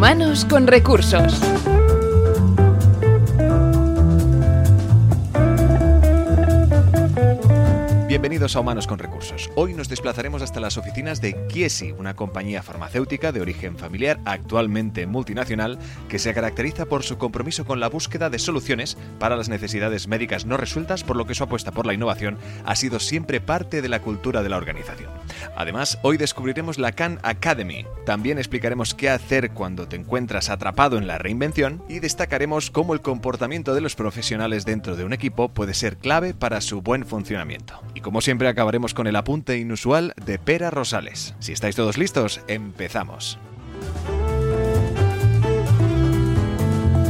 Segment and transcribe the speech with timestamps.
[0.00, 1.59] Humanos con recursos.
[8.20, 9.50] Bienvenidos a Humanos con Recursos.
[9.54, 15.06] Hoy nos desplazaremos hasta las oficinas de Kiesi, una compañía farmacéutica de origen familiar, actualmente
[15.06, 20.06] multinacional, que se caracteriza por su compromiso con la búsqueda de soluciones para las necesidades
[20.06, 22.36] médicas no resueltas, por lo que su apuesta por la innovación
[22.66, 25.08] ha sido siempre parte de la cultura de la organización.
[25.56, 27.86] Además, hoy descubriremos la Khan Academy.
[28.04, 33.00] También explicaremos qué hacer cuando te encuentras atrapado en la reinvención y destacaremos cómo el
[33.00, 37.80] comportamiento de los profesionales dentro de un equipo puede ser clave para su buen funcionamiento.
[38.10, 41.36] Como siempre acabaremos con el apunte inusual de Pera Rosales.
[41.38, 43.38] Si estáis todos listos, empezamos.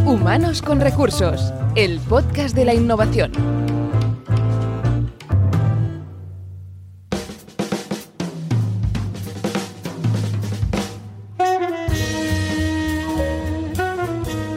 [0.04, 3.32] Humanos con recursos, el podcast de la innovación.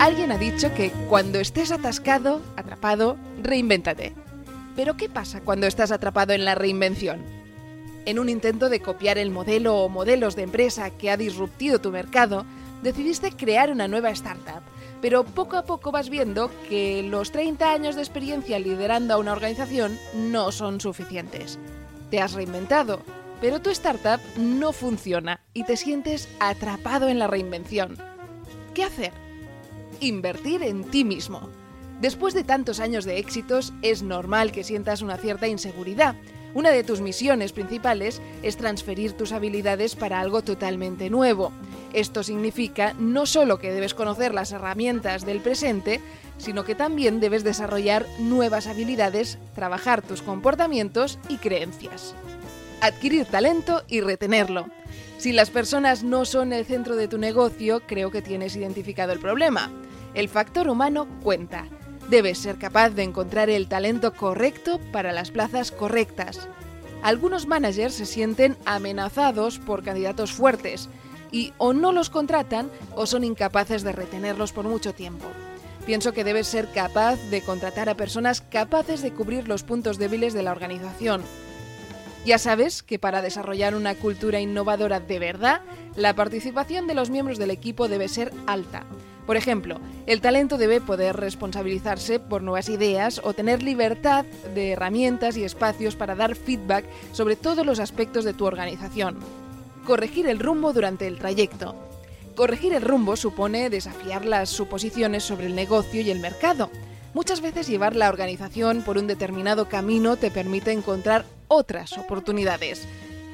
[0.02, 4.23] Alguien ha dicho que cuando estés atascado, atrapado, reinvéntate.
[4.76, 7.22] Pero ¿qué pasa cuando estás atrapado en la reinvención?
[8.06, 11.92] En un intento de copiar el modelo o modelos de empresa que ha disruptido tu
[11.92, 12.46] mercado,
[12.82, 14.62] decidiste crear una nueva startup,
[15.02, 19.32] pero poco a poco vas viendo que los 30 años de experiencia liderando a una
[19.32, 21.60] organización no son suficientes.
[22.10, 23.02] Te has reinventado,
[23.40, 27.98] pero tu startup no funciona y te sientes atrapado en la reinvención.
[28.74, 29.14] ¿Qué hacer?
[30.00, 31.50] Invertir en ti mismo.
[32.02, 36.16] Después de tantos años de éxitos, es normal que sientas una cierta inseguridad.
[36.54, 41.52] Una de tus misiones principales es transferir tus habilidades para algo totalmente nuevo.
[41.94, 46.00] Esto significa no solo que debes conocer las herramientas del presente,
[46.38, 52.14] sino que también debes desarrollar nuevas habilidades, trabajar tus comportamientos y creencias.
[52.82, 54.68] Adquirir talento y retenerlo.
[55.18, 59.20] Si las personas no son el centro de tu negocio, creo que tienes identificado el
[59.20, 59.72] problema.
[60.14, 61.66] El factor humano cuenta.
[62.10, 66.48] Debes ser capaz de encontrar el talento correcto para las plazas correctas.
[67.02, 70.90] Algunos managers se sienten amenazados por candidatos fuertes
[71.32, 75.26] y o no los contratan o son incapaces de retenerlos por mucho tiempo.
[75.86, 80.34] Pienso que debes ser capaz de contratar a personas capaces de cubrir los puntos débiles
[80.34, 81.24] de la organización.
[82.26, 85.62] Ya sabes que para desarrollar una cultura innovadora de verdad,
[85.98, 88.86] la participación de los miembros del equipo debe ser alta.
[89.26, 95.38] Por ejemplo, el talento debe poder responsabilizarse por nuevas ideas o tener libertad de herramientas
[95.38, 99.18] y espacios para dar feedback sobre todos los aspectos de tu organización.
[99.86, 101.76] Corregir el rumbo durante el trayecto.
[102.36, 106.70] Corregir el rumbo supone desafiar las suposiciones sobre el negocio y el mercado.
[107.14, 112.88] Muchas veces llevar la organización por un determinado camino te permite encontrar otras oportunidades.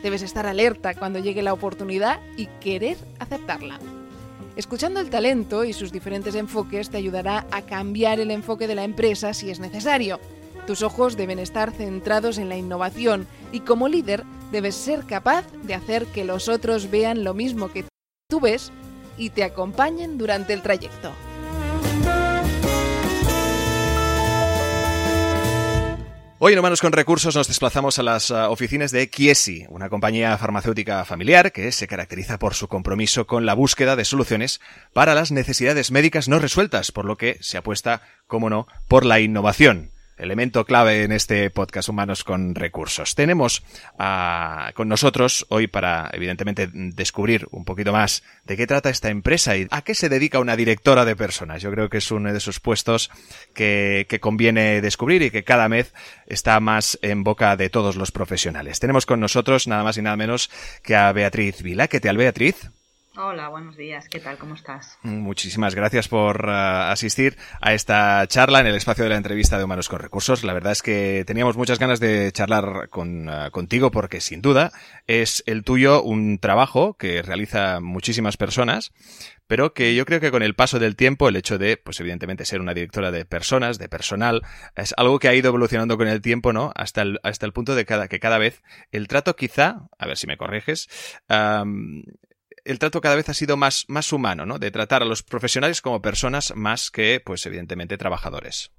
[0.03, 3.79] Debes estar alerta cuando llegue la oportunidad y querer aceptarla.
[4.59, 8.83] Escuchando el talento y sus diferentes enfoques te ayudará a cambiar el enfoque de la
[8.83, 10.19] empresa si es necesario.
[10.67, 15.75] Tus ojos deben estar centrados en la innovación y como líder debes ser capaz de
[15.75, 17.85] hacer que los otros vean lo mismo que
[18.29, 18.73] tú ves
[19.17, 21.13] y te acompañen durante el trayecto.
[26.41, 30.37] Hoy en Humanos con Recursos nos desplazamos a las uh, oficinas de Kiesi, una compañía
[30.37, 34.61] farmacéutica familiar que se caracteriza por su compromiso con la búsqueda de soluciones
[34.93, 39.19] para las necesidades médicas no resueltas, por lo que se apuesta, como no, por la
[39.19, 43.15] innovación elemento clave en este podcast Humanos con Recursos.
[43.15, 43.63] Tenemos
[43.99, 49.55] uh, con nosotros hoy para, evidentemente, descubrir un poquito más de qué trata esta empresa
[49.57, 51.61] y a qué se dedica una directora de personas.
[51.61, 53.09] Yo creo que es uno de esos puestos
[53.53, 55.93] que, que conviene descubrir y que cada vez
[56.27, 58.79] está más en boca de todos los profesionales.
[58.79, 60.49] Tenemos con nosotros nada más y nada menos
[60.83, 61.87] que a Beatriz Vila.
[61.87, 62.69] ¿Qué tal, Beatriz?
[63.21, 64.07] Hola, buenos días.
[64.07, 64.37] ¿Qué tal?
[64.37, 64.97] ¿Cómo estás?
[65.03, 69.65] Muchísimas gracias por uh, asistir a esta charla en el espacio de la entrevista de
[69.65, 70.45] Humanos con Recursos.
[70.45, 74.71] La verdad es que teníamos muchas ganas de charlar con, uh, contigo porque sin duda
[75.05, 78.93] es el tuyo un trabajo que realiza muchísimas personas,
[79.47, 82.45] pero que yo creo que con el paso del tiempo, el hecho de, pues evidentemente
[82.45, 84.43] ser una directora de personas, de personal,
[84.77, 86.71] es algo que ha ido evolucionando con el tiempo, ¿no?
[86.73, 88.63] Hasta el, hasta el punto de que cada vez
[88.93, 90.87] el trato quizá, a ver si me corriges,
[92.71, 94.59] el trato cada vez ha sido más, más humano, ¿no?
[94.59, 98.71] De tratar a los profesionales como personas más que, pues, evidentemente, trabajadores.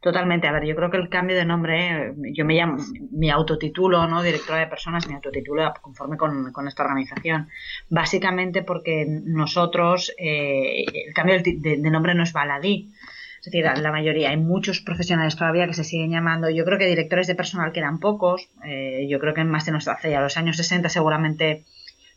[0.00, 0.48] Totalmente.
[0.48, 2.78] A ver, yo creo que el cambio de nombre, yo me llamo,
[3.12, 4.20] mi autotitulo, ¿no?
[4.20, 7.48] Directora de personas, mi autotitulo conforme con, con esta organización.
[7.88, 12.92] Básicamente porque nosotros, eh, el cambio de, de, nombre no es baladí.
[13.38, 16.50] Es decir, la mayoría, hay muchos profesionales todavía que se siguen llamando.
[16.50, 18.48] Yo creo que directores de personal quedan pocos.
[18.64, 21.64] Eh, yo creo que más de nuestra hace ya los años 60 seguramente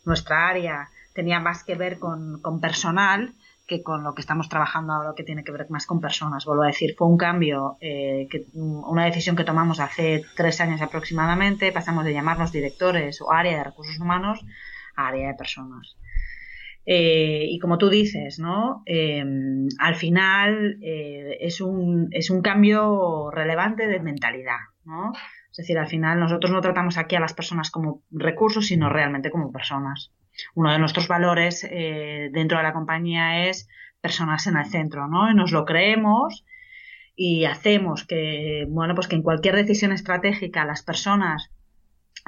[0.06, 3.34] nuestra área tenía más que ver con, con personal
[3.66, 6.44] que con lo que estamos trabajando ahora, que tiene que ver más con personas.
[6.44, 11.72] Vuelvo a decir, fue un cambio, eh, una decisión que tomamos hace tres años aproximadamente.
[11.72, 14.44] Pasamos de llamarnos directores o área de recursos humanos
[14.94, 15.96] a área de personas.
[16.88, 18.82] Eh, y como tú dices, ¿no?
[18.86, 24.60] Em, al final eh, es, un, es un cambio relevante de mentalidad.
[25.56, 29.30] Es decir, al final nosotros no tratamos aquí a las personas como recursos, sino realmente
[29.30, 30.12] como personas
[30.54, 33.68] uno de nuestros valores eh, dentro de la compañía es
[34.00, 35.30] personas en el centro, ¿no?
[35.30, 36.44] Y nos lo creemos
[37.14, 41.50] y hacemos que, bueno, pues que en cualquier decisión estratégica las personas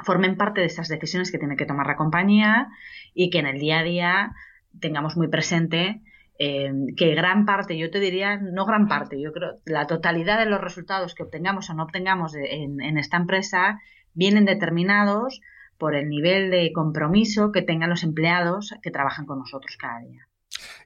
[0.03, 2.69] formen parte de esas decisiones que tiene que tomar la compañía
[3.13, 4.31] y que en el día a día
[4.79, 6.01] tengamos muy presente
[6.39, 10.45] eh, que gran parte, yo te diría, no gran parte, yo creo, la totalidad de
[10.45, 13.79] los resultados que obtengamos o no obtengamos en esta empresa
[14.13, 15.41] vienen determinados
[15.77, 20.28] por el nivel de compromiso que tengan los empleados que trabajan con nosotros cada día.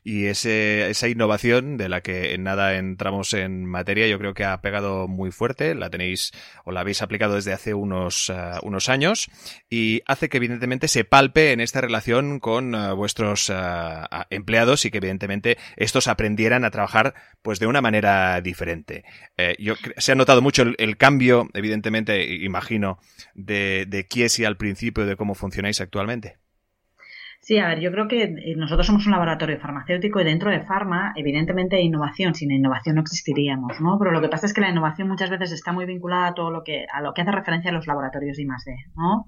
[0.03, 4.43] Y ese, esa innovación de la que en nada entramos en materia, yo creo que
[4.43, 5.75] ha pegado muy fuerte.
[5.75, 6.31] La tenéis
[6.65, 9.29] o la habéis aplicado desde hace unos, eh, unos años
[9.69, 13.55] y hace que evidentemente se palpe en esta relación con eh, vuestros eh,
[14.29, 19.03] empleados y que evidentemente estos aprendieran a trabajar pues de una manera diferente.
[19.59, 22.99] yo, se ha notado mucho el, cambio, evidentemente, imagino,
[23.33, 26.42] de, de Kiesi al principio de cómo funcionáis actualmente.
[27.43, 30.61] Sí, a ver, yo creo que eh, nosotros somos un laboratorio farmacéutico y dentro de
[30.61, 32.33] Pharma, evidentemente hay innovación.
[32.33, 33.99] Sin innovación no existiríamos, ¿no?
[33.99, 36.51] Pero lo que pasa es que la innovación muchas veces está muy vinculada a todo
[36.51, 39.27] lo que, a lo que hace referencia a los laboratorios de I+D, ¿no?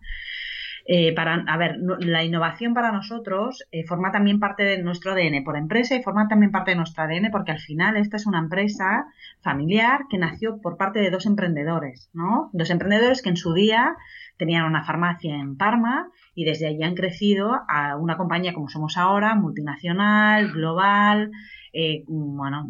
[0.87, 5.43] Eh, para, a ver, la innovación para nosotros eh, forma también parte de nuestro ADN
[5.43, 8.37] por empresa y forma también parte de nuestro ADN porque al final esta es una
[8.37, 9.07] empresa
[9.41, 12.51] familiar que nació por parte de dos emprendedores, ¿no?
[12.53, 13.95] Dos emprendedores que en su día
[14.37, 18.97] tenían una farmacia en Parma y desde allí han crecido a una compañía como somos
[18.97, 21.31] ahora, multinacional, global,
[21.73, 22.69] eh, bueno,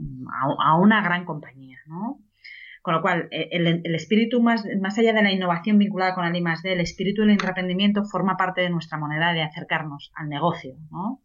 [0.59, 2.19] a, una gran compañía, ¿no?
[2.81, 6.35] Con lo cual, eh, el, espíritu más, más, allá de la innovación vinculada con el
[6.35, 11.21] I+.D., el espíritu del emprendimiento forma parte de nuestra moneda de acercarnos al negocio, ¿no?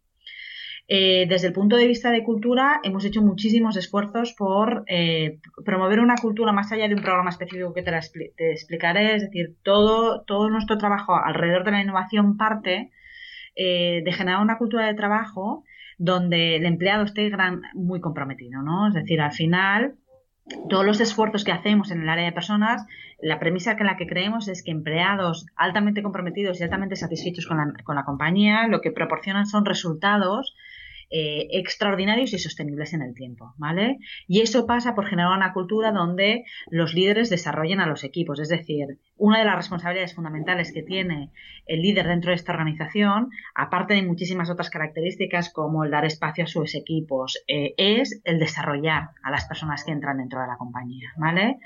[0.87, 5.99] Eh, desde el punto de vista de cultura, hemos hecho muchísimos esfuerzos por eh, promover
[5.99, 7.97] una cultura más allá de un programa específico que te,
[8.51, 9.15] explicaré.
[9.15, 12.91] Es decir, todo, todo nuestro trabajo alrededor de la innovación parte
[13.55, 15.63] eh, de generar una cultura de trabajo
[15.97, 18.87] donde el empleado esté gran, muy comprometido, ¿no?
[18.87, 19.95] Es decir, al final,
[20.69, 22.85] todos los esfuerzos que hacemos en el área de personas,
[23.21, 27.57] la premisa que la que creemos es que empleados altamente comprometidos y altamente satisfechos con
[27.57, 30.55] la, con la compañía, lo que proporcionan son resultados
[31.13, 33.99] eh, extraordinarios y sostenibles en el tiempo, ¿vale?
[34.27, 38.47] Y eso pasa por generar una cultura donde los líderes desarrollen a los equipos, es
[38.47, 41.31] decir, una de las responsabilidades fundamentales que tiene
[41.65, 46.45] el líder dentro de esta organización, aparte de muchísimas otras características como el dar espacio
[46.45, 50.55] a sus equipos, eh, es el desarrollar a las personas que entran dentro de la
[50.55, 51.57] compañía, ¿vale?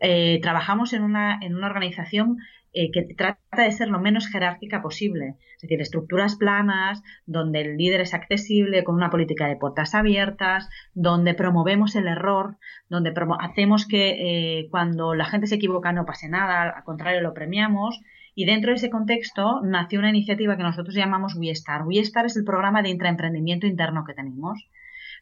[0.00, 2.36] Eh, trabajamos en una, en una organización
[2.74, 5.36] eh, que trata de ser lo menos jerárquica posible.
[5.56, 10.68] Es decir, estructuras planas, donde el líder es accesible, con una política de puertas abiertas,
[10.94, 12.56] donde promovemos el error,
[12.88, 17.34] donde hacemos que eh, cuando la gente se equivoca no pase nada, al contrario lo
[17.34, 18.00] premiamos.
[18.34, 21.82] Y dentro de ese contexto nació una iniciativa que nosotros llamamos WeStar.
[21.86, 24.70] WeStar es el programa de intraemprendimiento interno que tenemos.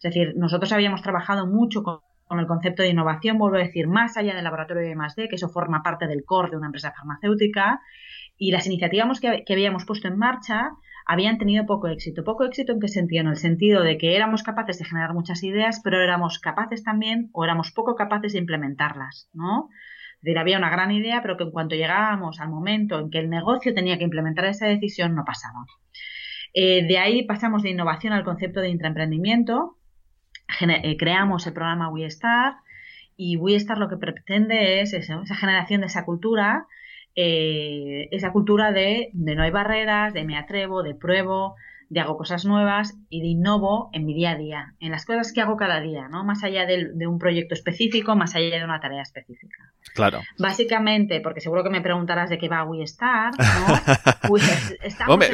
[0.02, 1.98] Es decir, nosotros habíamos trabajado mucho con
[2.30, 5.34] con el concepto de innovación, vuelvo a decir, más allá del laboratorio de I+.D., que
[5.34, 7.80] eso forma parte del core de una empresa farmacéutica,
[8.36, 10.70] y las iniciativas que, habíamos puesto en marcha
[11.04, 12.22] habían tenido poco éxito.
[12.22, 13.22] ¿Poco éxito en qué sentido?
[13.22, 17.30] En el sentido de que éramos capaces de generar muchas ideas, pero éramos capaces también,
[17.32, 19.68] o éramos poco capaces de implementarlas, ¿no?
[20.18, 23.18] Es decir, había una gran idea, pero que en cuanto llegábamos al momento en que
[23.18, 25.64] el negocio tenía que implementar esa decisión, no pasaba.
[26.54, 29.79] Eh, de ahí pasamos de innovación al concepto de intraemprendimiento,
[30.60, 32.54] eh, creamos el programa WeStar
[33.16, 36.66] y WeStar lo que pretende es esa generación de esa cultura,
[37.14, 41.56] eh, esa cultura de, de, no hay barreras, de me atrevo, de pruebo,
[41.90, 45.32] de hago cosas nuevas y de innovo en mi día a día, en las cosas
[45.32, 46.24] que hago cada día, ¿no?
[46.24, 49.72] Más allá de, de un proyecto específico, más allá de una tarea específica.
[49.94, 50.20] Claro.
[50.38, 53.80] Básicamente, porque seguro que me preguntarás de qué va WeStar, ¿no?
[54.28, 54.44] Pues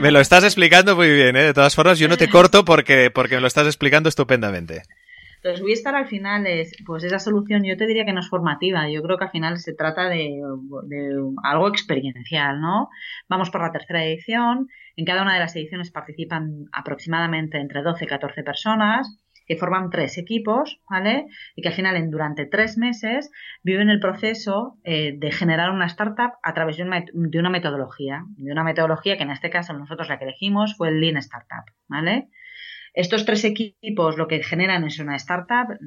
[0.01, 1.43] me lo estás explicando muy bien, ¿eh?
[1.43, 4.83] De todas formas, yo no te corto porque, porque me lo estás explicando estupendamente.
[5.47, 8.91] Entonces, WeStar al final es, pues esa solución yo te diría que no es formativa,
[8.91, 10.43] yo creo que al final se trata de,
[11.45, 12.89] algo experiencial, ¿no?
[13.29, 18.07] Vamos por la tercera edición, en cada una de las ediciones participan aproximadamente entre 12
[18.07, 21.27] y 14 personas que forman tres equipos, ¿vale?
[21.55, 23.31] Y que al final, en, durante tres meses,
[23.63, 28.25] viven el proceso eh, de generar una startup a través de una, de una metodología.
[28.37, 31.65] De una metodología que en este caso nosotros la que elegimos fue el Lean Startup,
[31.87, 32.31] ¿vale?
[32.97, 35.79] Estos tres equipos lo que generan es una startup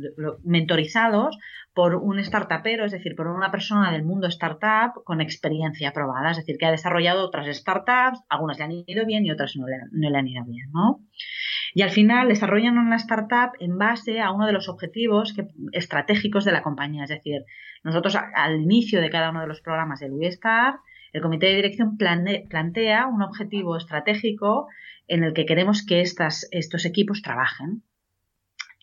[0.44, 1.40] mentorizados
[1.74, 6.38] por un startupero, es decir, por una persona del mundo startup con experiencia probada, es
[6.38, 10.18] decir, que ha desarrollado otras startups, algunas le han ido bien y otras no le,
[10.18, 11.00] han ido bien, ¿no?
[11.74, 15.34] Y al final desarrollan una startup en base a uno de los objetivos
[15.72, 17.06] estratégicos de la compañía.
[17.06, 17.44] Es decir,
[17.84, 20.76] nosotros al inicio de cada uno de los programas del WeStar,
[21.14, 24.68] el comité de dirección plantea un objetivo estratégico
[25.08, 27.84] en el que queremos que estos equipos trabajen.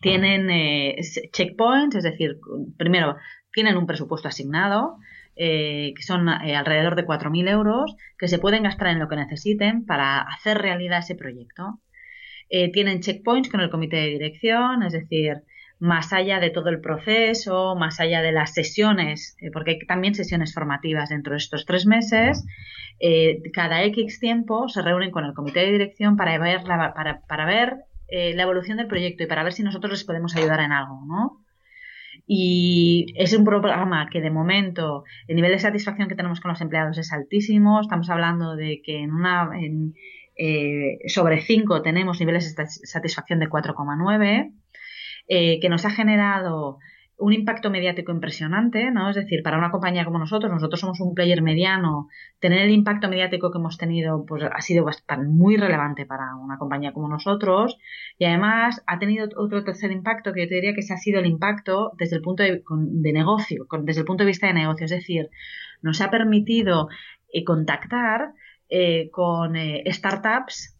[0.00, 0.96] Tienen eh,
[1.32, 2.38] checkpoints, es decir,
[2.76, 3.16] primero
[3.52, 4.98] tienen un presupuesto asignado,
[5.36, 9.16] eh, que son eh, alrededor de 4.000 euros, que se pueden gastar en lo que
[9.16, 11.80] necesiten para hacer realidad ese proyecto.
[12.72, 15.42] tienen checkpoints con el comité de dirección, es decir,
[15.78, 20.54] más allá de todo el proceso, más allá de las sesiones, porque hay también sesiones
[20.54, 22.44] formativas dentro de estos tres meses,
[22.98, 27.20] eh, cada X tiempo se reúnen con el comité de dirección para ver, la, para,
[27.20, 27.76] para ver
[28.08, 31.02] eh, la evolución del proyecto y para ver si nosotros les podemos ayudar en algo,
[31.06, 31.42] ¿no?
[32.26, 36.60] Y es un programa que de momento el nivel de satisfacción que tenemos con los
[36.60, 37.80] empleados es altísimo.
[37.80, 39.94] Estamos hablando de que en una en,
[40.36, 44.52] eh, sobre 5 tenemos niveles de satisfacción de 4,9,
[45.28, 46.78] eh, que nos ha generado
[47.18, 49.08] un impacto mediático impresionante, ¿no?
[49.08, 52.08] Es decir, para una compañía como nosotros, nosotros somos un player mediano,
[52.40, 54.84] tener el impacto mediático que hemos tenido, pues ha sido
[55.26, 57.78] muy relevante para una compañía como nosotros.
[58.18, 61.20] Y además ha tenido otro tercer impacto que yo te diría que se ha sido
[61.20, 62.62] el impacto desde el punto de,
[63.12, 64.84] negocio, desde el punto de vista de negocio.
[64.84, 65.30] Es decir,
[65.80, 66.88] nos ha permitido
[67.32, 68.34] eh, contactar
[68.68, 70.75] eh, con eh, startups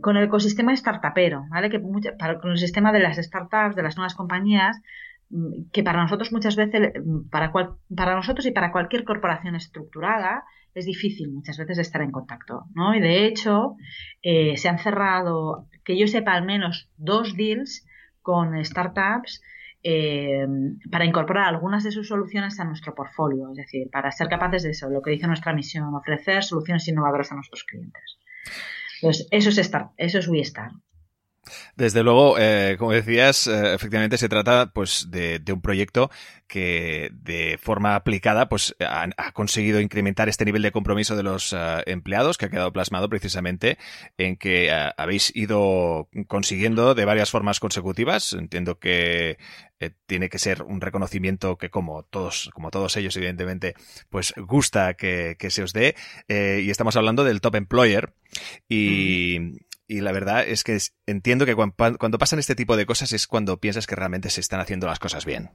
[0.00, 1.70] con el ecosistema startupero, ¿vale?
[1.70, 1.80] Que
[2.18, 4.80] para, con el sistema de las startups, de las nuevas compañías,
[5.72, 6.92] que para nosotros muchas veces,
[7.30, 10.44] para, para nosotros y para cualquier corporación estructurada,
[10.74, 12.94] es difícil muchas veces estar en contacto, ¿no?
[12.94, 13.76] Y de hecho,
[14.22, 17.86] eh, se han cerrado, que yo sepa, al menos dos deals
[18.22, 19.42] con startups
[19.82, 20.46] eh,
[20.90, 24.70] para incorporar algunas de sus soluciones a nuestro portfolio, es decir, para ser capaces de
[24.70, 28.18] eso, lo que dice nuestra misión, ofrecer soluciones innovadoras a nuestros clientes.
[29.02, 30.70] Entonces, eso es estar, eso es WeStar.
[31.76, 36.10] Desde luego, eh, como decías, eh, efectivamente se trata pues de, un proyecto
[36.46, 41.82] que de forma aplicada pues ha, conseguido incrementar este nivel de compromiso de los eh,
[41.86, 43.78] empleados que ha quedado plasmado precisamente
[44.18, 48.32] en que habéis ido consiguiendo de varias formas consecutivas.
[48.34, 49.38] Entiendo que
[50.06, 53.74] tiene que ser un reconocimiento que como todos, como todos ellos, evidentemente,
[54.10, 55.96] pues gusta que, se os dé.
[56.28, 58.12] y estamos hablando del Top Employer.
[58.68, 59.56] Y,
[59.92, 63.60] y la verdad es que entiendo que cuando, pasan este tipo de cosas es cuando
[63.60, 65.50] piensas que realmente se están haciendo las cosas bien.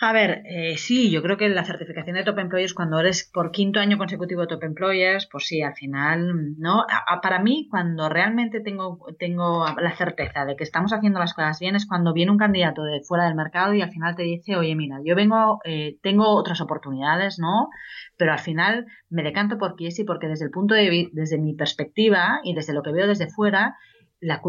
[0.00, 3.50] A ver, eh, sí, yo creo que la certificación de Top Employers, cuando eres por
[3.50, 6.86] quinto año consecutivo Top Employers, pues sí, al final, ¿no?
[7.20, 11.74] para mí, cuando realmente tengo, tengo la certeza de que estamos haciendo las cosas bien,
[11.74, 14.76] es cuando viene un candidato de fuera del mercado y al final te dice, oye,
[14.76, 17.68] mira, yo vengo, eh, tengo otras oportunidades, ¿no?
[18.16, 22.38] Pero al final me decanto por Kiesi porque desde el punto de desde mi perspectiva
[22.44, 23.76] y desde lo que veo desde fuera,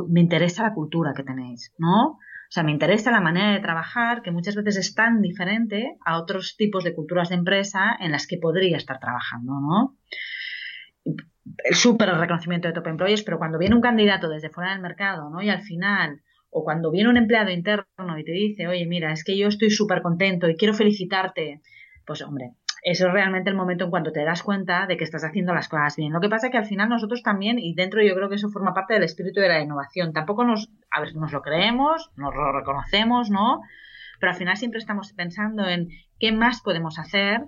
[0.10, 2.20] me interesa la cultura que tenéis, ¿no?
[2.50, 6.20] O sea, me interesa la manera de trabajar que muchas veces es tan diferente a
[6.20, 9.98] otros tipos de culturas de empresa en las que podría estar trabajando, ¿no?
[11.06, 15.30] El súper reconocimiento de top employees, pero cuando viene un candidato desde fuera del mercado,
[15.30, 15.44] ¿no?
[15.44, 19.24] Y al final, o cuando viene un empleado interno y te dice, oye, mira, es
[19.24, 21.62] que yo estoy súper contento y quiero felicitarte,
[22.04, 25.54] pues hombre, es realmente el momento en cuanto te das cuenta de que estás haciendo
[25.54, 26.14] las cosas bien.
[26.14, 28.50] Lo que pasa es que al final nosotros también, y dentro yo creo que eso
[28.50, 32.34] forma parte del espíritu de la innovación, tampoco nos, a ver, nos lo creemos, nos
[32.34, 33.62] lo reconocemos, ¿no?
[34.20, 37.42] Pero al final siempre estamos pensando en qué más podemos hacer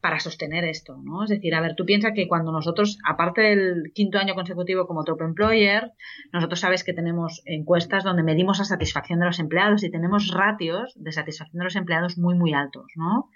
[0.00, 1.24] para sostener esto, ¿no?
[1.24, 5.04] Es decir, a ver, tú piensas que cuando nosotros, aparte del quinto año consecutivo como
[5.04, 5.92] top employer,
[6.32, 10.94] nosotros sabes que tenemos encuestas donde medimos la satisfacción de los empleados y tenemos ratios
[10.96, 13.30] de satisfacción de los empleados muy, muy altos, ¿no?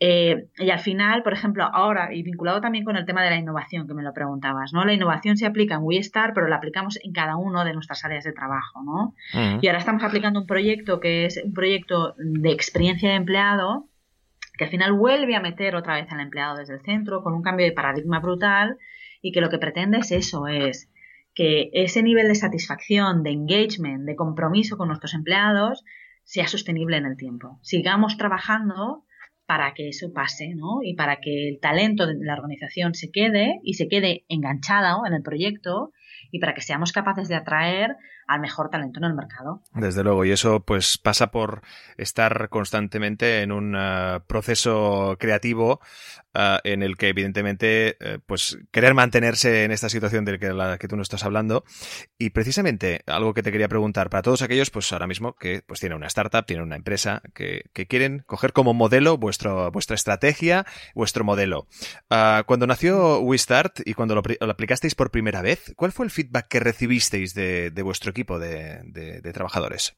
[0.00, 3.36] Eh, y al final, por ejemplo, ahora, y vinculado también con el tema de la
[3.36, 4.84] innovación, que me lo preguntabas, ¿no?
[4.84, 8.22] La innovación se aplica en WeStar, pero la aplicamos en cada uno de nuestras áreas
[8.24, 9.14] de trabajo, ¿no?
[9.60, 13.88] Y ahora estamos aplicando un proyecto que es un proyecto de experiencia de empleado,
[14.56, 17.42] que al final vuelve a meter otra vez al empleado desde el centro, con un
[17.42, 18.78] cambio de paradigma brutal,
[19.20, 20.92] y que lo que pretende es eso, es
[21.34, 25.84] que ese nivel de satisfacción, de engagement, de compromiso con nuestros empleados,
[26.22, 27.58] sea sostenible en el tiempo.
[27.62, 29.04] Sigamos trabajando
[29.48, 30.82] para que eso pase, ¿no?
[30.82, 35.14] Y para que el talento de la organización se quede y se quede enganchado en
[35.14, 35.94] el proyecto
[36.30, 37.96] y para que seamos capaces de atraer
[38.28, 39.62] al mejor talento en el mercado.
[39.74, 41.62] Desde luego, y eso pues pasa por
[41.96, 45.80] estar constantemente en un uh, proceso creativo
[46.34, 50.88] uh, en el que evidentemente uh, pues querer mantenerse en esta situación de la que
[50.88, 51.64] tú nos estás hablando
[52.18, 55.80] y precisamente algo que te quería preguntar para todos aquellos pues ahora mismo que pues
[55.80, 60.66] tienen una startup, tienen una empresa que, que quieren coger como modelo vuestro, vuestra estrategia,
[60.94, 61.66] vuestro modelo.
[62.44, 66.48] cuando nació WeStart y cuando lo, lo, aplicasteis por primera vez, ¿cuál fue el feedback
[66.48, 69.96] que recibisteis de, de vuestro equipo de, de, de trabajadores?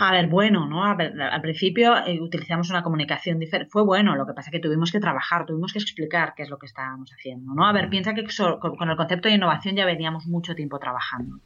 [0.00, 0.84] A ver, bueno, ¿no?
[0.84, 3.70] Al principio eh, utilizamos una comunicación diferente.
[3.70, 6.48] Fue bueno, lo que pasa es que tuvimos que trabajar, tuvimos que explicar qué es
[6.48, 7.66] lo que estábamos haciendo, ¿no?
[7.66, 8.24] A ver, piensa que
[8.58, 11.40] con el concepto de innovación ya veníamos mucho tiempo trabajando.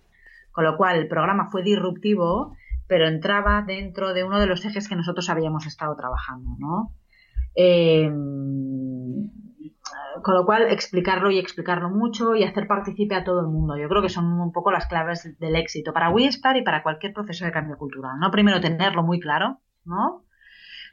[0.53, 4.89] Con lo cual, el programa fue disruptivo, pero entraba dentro de uno de los ejes
[4.89, 6.93] que nosotros habíamos estado trabajando, ¿no?
[7.57, 8.09] Eh,
[10.23, 13.77] con lo cual, explicarlo y explicarlo mucho y hacer participe a todo el mundo.
[13.77, 17.13] Yo creo que son un poco las claves del éxito para WeStar y para cualquier
[17.13, 18.19] proceso de cambio cultural.
[18.21, 18.31] ¿no?
[18.31, 20.25] Primero, tenerlo muy claro, ¿no?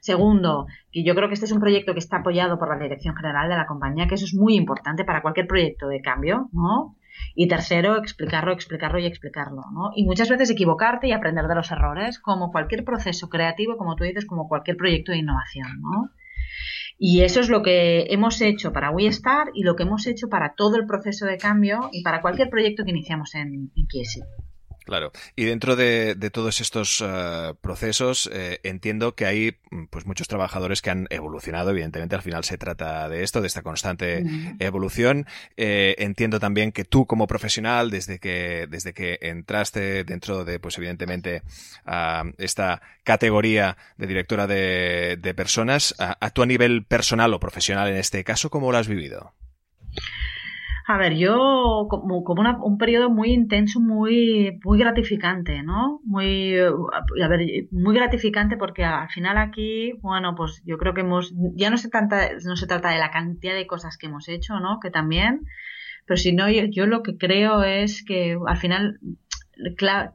[0.02, 3.16] Segundo, que yo creo que este es un proyecto que está apoyado por la Dirección
[3.16, 6.98] General de la compañía, que eso es muy importante para cualquier proyecto de cambio, ¿no?
[7.36, 9.92] Y tercero, explicarlo, explicarlo y explicarlo, ¿no?
[9.96, 14.04] Y muchas veces equivocarte y aprender de los errores, como cualquier proceso creativo, como tú
[14.04, 16.10] dices, como cualquier proyecto de innovación, ¿no?
[16.98, 20.54] Y eso es lo que hemos hecho para WeStar y lo que hemos hecho para
[20.56, 24.22] todo el proceso de cambio y para cualquier proyecto que iniciamos en, en Kiesi.
[24.92, 25.14] Claro.
[25.38, 29.58] Y dentro de, de todos estos uh, procesos, eh, entiendo que hay
[29.90, 31.70] pues muchos trabajadores que han evolucionado.
[31.70, 34.58] Evidentemente, al final se trata de esto, de esta constante mm.
[34.60, 35.28] evolución.
[35.56, 40.78] Eh, entiendo también que tú, como profesional, desde que, desde que entraste dentro de, pues
[40.78, 41.42] evidentemente,
[41.88, 47.40] uh, esta categoría de directora de, de personas, a, a tu a nivel personal o
[47.40, 49.34] profesional en este caso, ¿cómo lo has vivido?
[50.88, 56.02] A ver, yo como, como una, un periodo muy intenso, muy, muy gratificante, ¿no?
[56.04, 61.34] Muy, a ver, muy gratificante porque al final aquí, bueno, pues yo creo que hemos,
[61.56, 64.60] ya no se trata, no se trata de la cantidad de cosas que hemos hecho,
[64.60, 64.80] ¿no?
[64.80, 65.42] Que también,
[66.06, 69.00] pero si no, yo lo que creo es que al final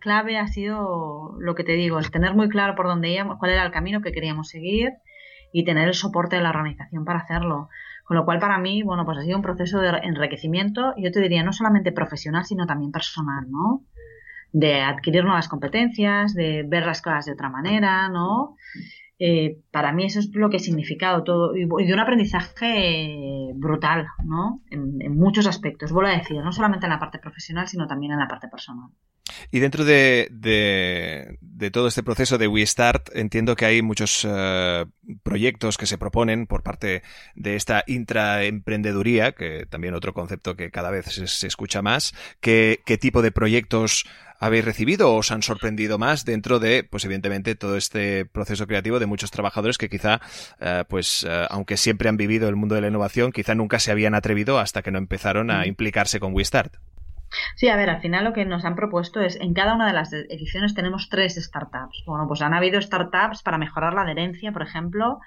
[0.00, 3.52] clave ha sido lo que te digo, el tener muy claro por dónde íbamos, cuál
[3.52, 4.90] era el camino que queríamos seguir
[5.52, 7.68] y tener el soporte de la organización para hacerlo.
[8.06, 11.20] Con lo cual, para mí, bueno, pues ha sido un proceso de enriquecimiento, yo te
[11.20, 13.82] diría, no solamente profesional, sino también personal, ¿no?
[14.52, 18.54] De adquirir nuevas competencias, de ver las cosas de otra manera, ¿no?
[19.18, 24.06] Eh, para mí eso es lo que ha significado todo y de un aprendizaje brutal,
[24.24, 24.62] ¿no?
[24.70, 28.12] En, en, muchos aspectos, vuelvo a decir, no solamente en la parte profesional, sino también
[28.12, 28.90] en la parte personal.
[29.50, 34.88] Y dentro de, de, de todo este proceso de WeStart, entiendo que hay muchos uh,
[35.22, 37.02] proyectos que se proponen por parte
[37.34, 42.14] de esta intraemprendeduría, que también otro concepto que cada vez se, se escucha más.
[42.40, 44.06] ¿Qué, ¿Qué tipo de proyectos
[44.38, 48.98] habéis recibido o os han sorprendido más dentro de, pues evidentemente, todo este proceso creativo
[48.98, 50.20] de muchos trabajadores que quizá,
[50.60, 53.90] uh, pues, uh, aunque siempre han vivido el mundo de la innovación, quizá nunca se
[53.90, 56.74] habían atrevido hasta que no empezaron a implicarse con WeStart?
[57.56, 59.92] Sí, a ver, al final lo que nos han propuesto es, en cada una de
[59.92, 62.04] las ediciones tenemos tres startups.
[62.06, 65.20] Bueno, pues han habido startups para mejorar la adherencia, por ejemplo,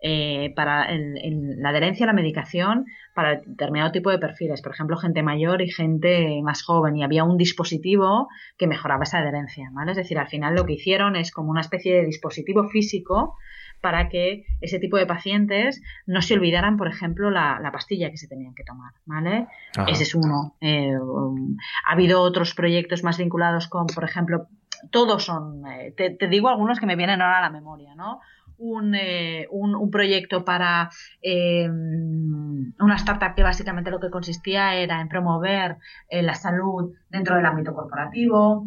[0.00, 4.96] eh, para el, la adherencia a la medicación para determinado tipo de perfiles, por ejemplo,
[4.96, 9.92] gente mayor y gente más joven, y había un dispositivo que mejoraba esa adherencia, ¿vale?
[9.92, 13.36] Es decir, al final lo que hicieron es como una especie de dispositivo físico
[13.84, 18.16] para que ese tipo de pacientes no se olvidaran, por ejemplo, la, la pastilla que
[18.16, 19.46] se tenían que tomar, ¿vale?
[19.76, 19.90] Ajá.
[19.90, 20.56] Ese es uno.
[20.62, 24.48] Eh, um, ha habido otros proyectos más vinculados con, por ejemplo,
[24.90, 28.20] todos son, eh, te, te, digo algunos que me vienen ahora a la memoria, ¿no?
[28.56, 30.88] Un, eh, un, un proyecto para
[31.20, 35.76] eh, una startup que básicamente lo que consistía era en promover
[36.10, 38.66] la salud dentro del ámbito corporativo,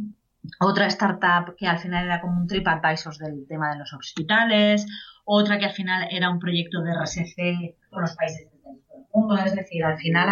[0.60, 4.86] otra startup que al final era como un TripAdvisor del tema de los hospitales,
[5.26, 8.62] otra que al final era un proyecto de RSC con los países del
[9.14, 10.28] mundo, es decir, al final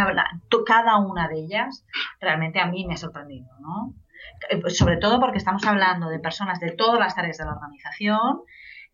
[0.65, 1.85] cada una de ellas
[2.19, 3.93] realmente a mí me ha sorprendido, ¿no?
[4.69, 8.41] Sobre todo porque estamos hablando de personas de todas las áreas de la organización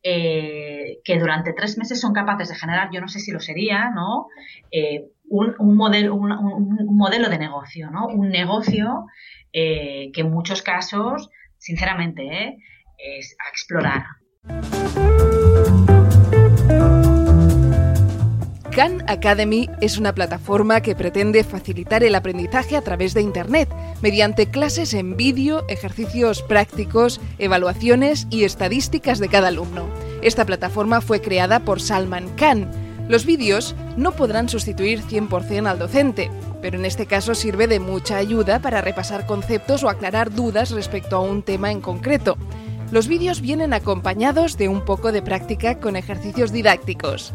[0.03, 3.91] eh, que durante tres meses son capaces de generar, yo no sé si lo sería,
[3.91, 4.27] ¿no?
[4.71, 8.07] Eh, un, modelo, un, modelo de negocio, ¿no?
[8.07, 9.05] Un negocio
[9.53, 12.57] eh, que en muchos casos, sinceramente, ¿eh?
[12.97, 14.03] es a explorar.
[18.71, 23.67] Khan Academy es una plataforma que pretende facilitar el aprendizaje a través de Internet,
[24.01, 29.89] mediante clases en vídeo, ejercicios prácticos, evaluaciones y estadísticas de cada alumno.
[30.21, 32.71] Esta plataforma fue creada por Salman Khan,
[33.09, 38.17] Los vídeos no podrán sustituir 100% al docente, pero en este caso sirve de mucha
[38.17, 42.37] ayuda para repasar conceptos o aclarar dudas respecto a un tema en concreto.
[42.91, 47.33] Los vídeos vienen acompañados de un poco de práctica con ejercicios didácticos.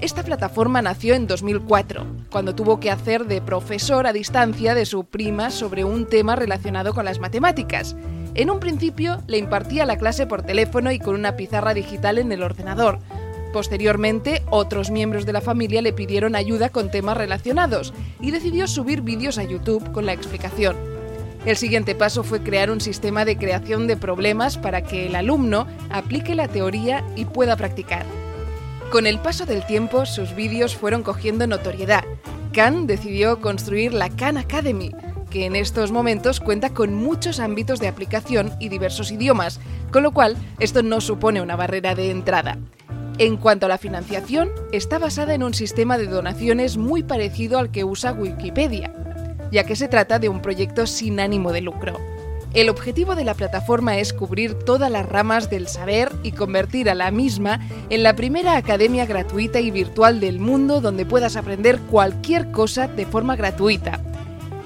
[0.00, 5.04] Esta plataforma nació en 2004, cuando tuvo que hacer de profesor a distancia de su
[5.04, 7.96] prima sobre un tema relacionado con las matemáticas.
[8.34, 12.30] En un principio le impartía la clase por teléfono y con una pizarra digital en
[12.32, 12.98] el ordenador,
[13.56, 19.00] Posteriormente, otros miembros de la familia le pidieron ayuda con temas relacionados y decidió subir
[19.00, 20.76] vídeos a YouTube con la explicación.
[21.46, 25.66] El siguiente paso fue crear un sistema de creación de problemas para que el alumno
[25.88, 28.04] aplique la teoría y pueda practicar.
[28.92, 32.04] Con el paso del tiempo, sus vídeos fueron cogiendo notoriedad.
[32.52, 34.90] Khan decidió construir la Khan Academy,
[35.30, 39.60] que en estos momentos cuenta con muchos ámbitos de aplicación y diversos idiomas,
[39.96, 42.58] con lo cual esto no supone una barrera de entrada.
[43.16, 47.70] En cuanto a la financiación, está basada en un sistema de donaciones muy parecido al
[47.70, 48.92] que usa Wikipedia,
[49.50, 51.98] ya que se trata de un proyecto sin ánimo de lucro.
[52.52, 56.94] El objetivo de la plataforma es cubrir todas las ramas del saber y convertir a
[56.94, 62.50] la misma en la primera academia gratuita y virtual del mundo donde puedas aprender cualquier
[62.50, 63.98] cosa de forma gratuita.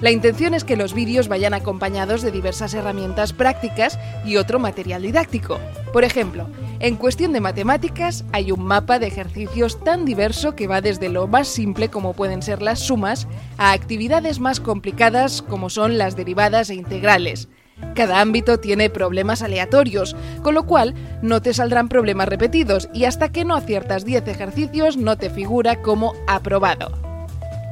[0.01, 5.03] La intención es que los vídeos vayan acompañados de diversas herramientas prácticas y otro material
[5.03, 5.61] didáctico.
[5.93, 10.81] Por ejemplo, en cuestión de matemáticas, hay un mapa de ejercicios tan diverso que va
[10.81, 15.99] desde lo más simple como pueden ser las sumas a actividades más complicadas como son
[15.99, 17.49] las derivadas e integrales.
[17.95, 23.33] Cada ámbito tiene problemas aleatorios, con lo cual no te saldrán problemas repetidos y hasta
[23.33, 27.10] que no aciertas 10 ejercicios no te figura como aprobado.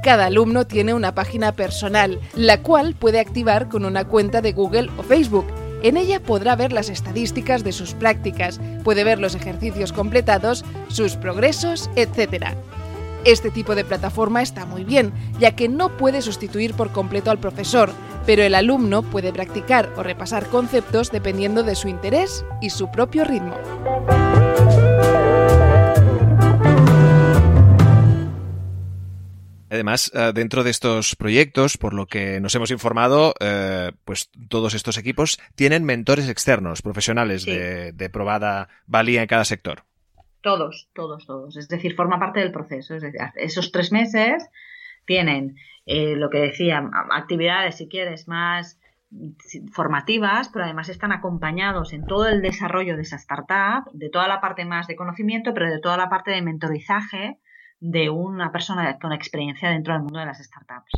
[0.02, 4.90] Cada alumno tiene una página personal, la cual puede activar con una cuenta de Google
[4.96, 5.46] o Facebook
[5.82, 11.14] en ella podrá ver las estadísticas de sus prácticas, puede ver los ejercicios completados, sus
[11.14, 12.46] progresos, etc.
[13.24, 17.38] Este tipo de plataforma está muy bien, ya que no puede sustituir por completo al
[17.38, 17.92] profesor,
[18.26, 23.24] pero el alumno puede practicar o repasar conceptos dependiendo de su interés y su propio
[23.24, 23.54] ritmo.
[29.70, 34.74] Además, eh, dentro de estos proyectos, por lo que nos hemos informado, eh, pues todos
[34.74, 39.85] estos equipos tienen mentores externos, profesionales de, probada valía en cada sector.
[40.40, 41.57] Todos, todos, todos.
[41.57, 42.94] Es decir, forma parte del proceso.
[42.94, 44.48] Es decir, esos tres meses
[45.04, 48.78] tienen eh, lo que decía, actividades, si quieres, más
[49.72, 54.40] formativas, pero además están acompañados en todo el desarrollo de esa startup, de toda la
[54.40, 57.38] parte más de conocimiento, pero de toda la parte de mentorizaje
[57.81, 60.93] de una persona con experiencia dentro del mundo de las startups.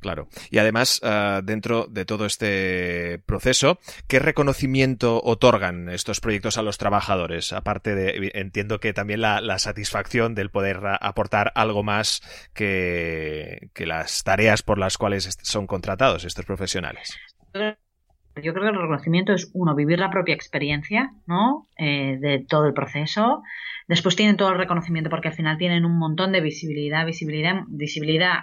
[0.00, 0.28] Claro.
[0.50, 6.78] Y además, ah, dentro de todo este proceso, ¿qué reconocimiento otorgan estos proyectos a los
[6.78, 7.52] trabajadores?
[7.52, 12.22] Aparte de, entiendo que también la, satisfacción del poder aportar algo más
[12.54, 17.18] que, las tareas por las cuales son contratados estos profesionales.
[17.52, 21.66] Yo creo que el reconocimiento es, uno, vivir la propia experiencia, ¿no?
[21.76, 23.42] Eh, de todo el proceso.
[23.88, 28.34] Después tienen todo el reconocimiento porque al final tienen un montón de visibilidad, visibilidad, visibilidad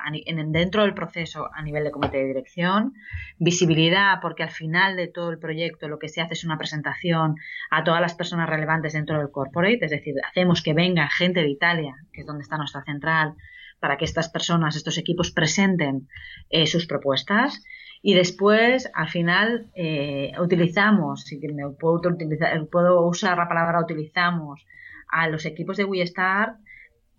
[0.48, 2.94] dentro del proceso a nivel de comité de dirección,
[3.38, 7.36] visibilidad porque al final de todo el proyecto lo que se hace es una presentación
[7.70, 11.50] a todas las personas relevantes dentro del corporate, es decir, hacemos que venga gente de
[11.50, 13.36] Italia, que es donde está nuestra central,
[13.80, 16.08] para que estas personas, estos equipos presenten
[16.50, 17.64] eh, sus propuestas.
[18.08, 24.64] Y después, al final, eh, utilizamos, si me puedo, utilizar, puedo usar la palabra utilizamos,
[25.10, 26.56] a los equipos de WeStart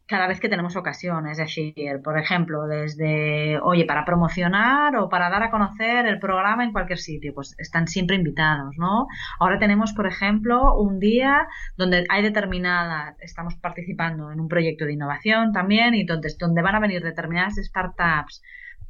[0.07, 1.27] cada vez que tenemos ocasión.
[1.27, 6.62] Es decir, por ejemplo, desde, oye, para promocionar o para dar a conocer el programa
[6.62, 9.09] en cualquier sitio, pues están siempre invitados, ¿no?
[9.40, 14.92] Ahora tenemos, por ejemplo, un día donde hay determinada, estamos participando en un proyecto de
[14.92, 18.40] innovación también, y entonces donde van a venir determinadas startups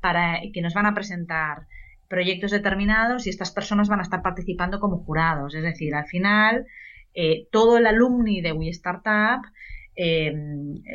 [0.03, 1.63] para que nos van a presentar
[2.09, 5.55] proyectos determinados y estas personas van a estar participando como jurados.
[5.55, 6.67] Es decir, al final
[7.15, 9.43] eh, todo el alumni de We Startup
[9.97, 10.33] eh,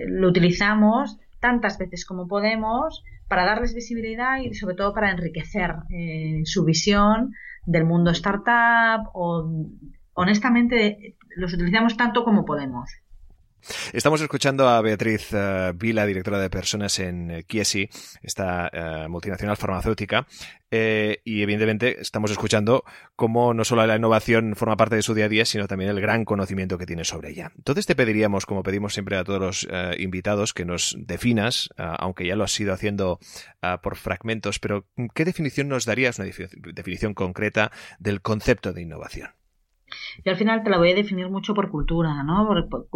[0.08, 6.42] lo utilizamos tantas veces como podemos para darles visibilidad y sobre todo para enriquecer eh,
[6.46, 7.34] su visión
[7.66, 9.50] del mundo startup o
[10.14, 12.92] honestamente los utilizamos tanto como podemos.
[13.94, 17.90] Estamos escuchando a Beatriz uh, Vila, directora de personas en Kiesi,
[18.22, 18.70] esta
[19.10, 20.28] multinacional farmacéutica,
[20.72, 22.84] eh, y evidentemente estamos escuchando
[23.16, 26.00] cómo no solo la innovación forma parte de su día a día, sino también el
[26.00, 27.52] gran conocimiento que tiene sobre ella.
[27.58, 32.36] Entonces te pediríamos, como pedimos siempre a todos los invitados, que nos definas, aunque ya
[32.36, 33.20] lo has ido haciendo
[33.84, 36.30] por fragmentos, pero ¿qué definición nos darías, una
[36.74, 39.41] definición concreta del concepto de innovación?
[40.24, 42.48] Y al final te la voy a definir mucho por cultura, ¿no?
[42.48, 42.88] Por,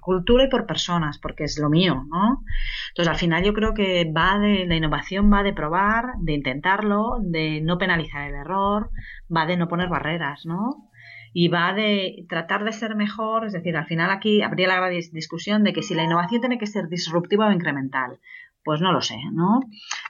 [0.00, 2.44] cultura y por personas, porque es lo mío, ¿no?
[2.90, 7.18] Entonces, al final yo creo que va de, la innovación va de probar, de intentarlo,
[7.20, 8.90] de no penalizar el error,
[9.34, 10.90] va de no poner barreras, ¿no?
[11.32, 14.92] Y va de tratar de ser mejor, es decir, al final aquí habría la gran
[14.92, 18.20] discusión de que si la innovación tiene que ser disruptiva o incremental.
[18.64, 19.60] Pues no lo sé, ¿no?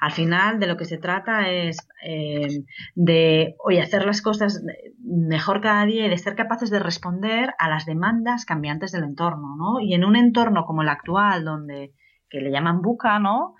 [0.01, 2.65] Al final de lo que se trata es eh,
[2.95, 4.63] de hoy hacer las cosas
[5.03, 9.57] mejor cada día y de ser capaces de responder a las demandas cambiantes del entorno,
[9.57, 9.81] ¿no?
[9.81, 11.93] Y en un entorno como el actual, donde
[12.31, 13.55] que le llaman buca, ¿no?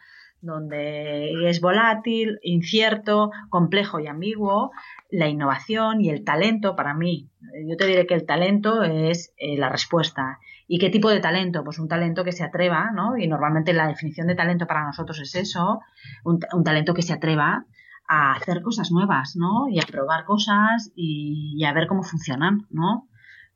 [0.45, 4.73] donde es volátil, incierto, complejo y ambiguo,
[5.11, 7.31] la innovación y el talento para mí.
[7.67, 11.63] Yo te diré que el talento es eh, la respuesta ¿Y qué tipo de talento?
[11.63, 13.17] Pues un talento que se atreva, ¿no?
[13.19, 15.81] Y normalmente la definición de talento para nosotros es eso,
[16.25, 17.67] un, talento que se atreva
[18.09, 19.69] a hacer cosas nuevas, ¿no?
[19.69, 23.09] Y a probar cosas y, a ver cómo funcionan, ¿no?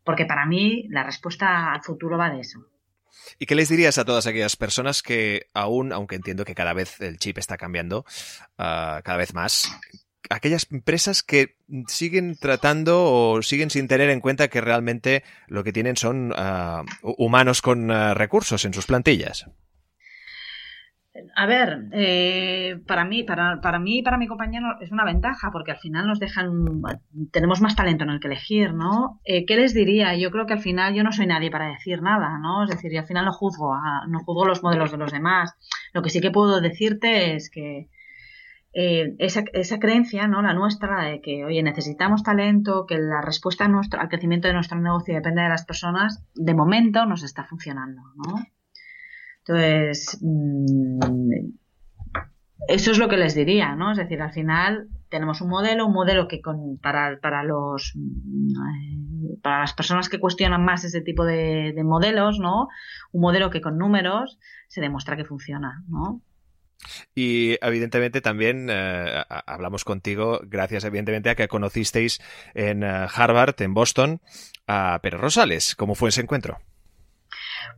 [0.05, 2.61] Porque para mí la respuesta al futuro va de eso.
[3.39, 7.01] ¿Y qué les dirías a todas aquellas personas que aún, aunque entiendo que cada vez
[7.01, 8.05] el chip está cambiando,
[8.59, 9.79] ah, cada vez más,
[10.31, 15.73] aquellas empresas que siguen tratando o siguen sin tener en cuenta que realmente lo que
[15.73, 19.47] tienen son ah, humanos con ah, recursos en sus plantillas.
[21.35, 25.51] A ver, eh, para mí, para, para mí y para mi compañero es una ventaja
[25.51, 26.81] porque al final nos dejan,
[27.33, 29.21] tenemos más talento en el que elegir, ¿no?
[29.25, 30.15] Eh, ¿Qué les diría?
[30.15, 32.63] Yo creo que al final yo no soy nadie para decir nada, ¿no?
[32.63, 33.75] Es decir, y al final no juzgo,
[34.07, 35.55] no juzgo los modelos de los demás.
[35.93, 37.89] Lo que sí que puedo decirte es que
[38.75, 40.43] eh, esa, esa, creencia, ¿no?
[40.43, 44.79] La nuestra, de que, oye, necesitamos talento, que la respuesta nuestro, al crecimiento de nuestro
[44.79, 48.35] negocio depende de las personas, de momento nos está funcionando, ¿no?
[49.39, 50.99] Entonces, mm,
[52.69, 53.93] eso es lo que les diría, ¿no?
[53.93, 59.41] Es decir, al final tenemos un modelo, un modelo que con, para, para los mm,
[59.43, 62.69] para las personas que cuestionan más ese tipo de, de modelos, ¿no?
[63.13, 66.21] Un modelo que con números se demuestra que funciona, ¿no?
[67.15, 72.21] Y evidentemente también eh, hablamos contigo gracias evidentemente a que conocisteis
[72.55, 74.21] en eh, Harvard, en Boston,
[74.67, 75.75] a Pérez Rosales.
[75.75, 76.59] ¿Cómo fue ese encuentro?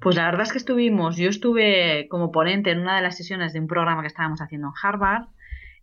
[0.01, 3.53] Pues la verdad es que estuvimos, yo estuve como ponente en una de las sesiones
[3.53, 5.25] de un programa que estábamos haciendo en Harvard